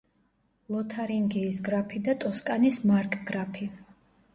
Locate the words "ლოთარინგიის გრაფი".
0.75-2.03